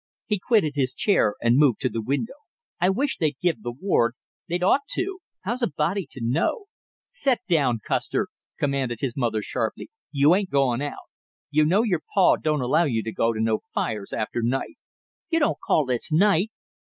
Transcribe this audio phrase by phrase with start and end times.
[0.25, 2.33] He quitted his chair and moved to the window.
[2.79, 4.15] "I wish they'd give the ward.
[4.49, 5.19] They'd ought to.
[5.41, 6.65] How's a body to know"
[7.11, 8.27] "Set down, Custer!"
[8.57, 9.91] commanded his mother sharply.
[10.11, 11.11] "You ain't going out!
[11.51, 14.77] You know your pa don't allow you to go to no fires after night."
[15.29, 16.49] "You don't call this night!"